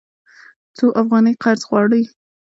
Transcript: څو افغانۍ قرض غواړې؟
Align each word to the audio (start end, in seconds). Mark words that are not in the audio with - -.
څو 0.77 0.85
افغانۍ 1.01 1.33
قرض 1.43 1.61
غواړې؟ 1.69 2.01